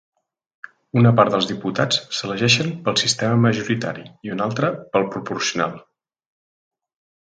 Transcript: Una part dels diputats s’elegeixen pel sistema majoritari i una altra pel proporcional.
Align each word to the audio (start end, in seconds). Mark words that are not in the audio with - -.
Una 1.01 1.11
part 1.19 1.33
dels 1.35 1.49
diputats 1.49 2.01
s’elegeixen 2.21 2.73
pel 2.89 2.99
sistema 3.03 3.39
majoritari 3.45 4.09
i 4.31 4.37
una 4.39 4.51
altra 4.51 4.75
pel 4.97 5.11
proporcional. 5.17 5.81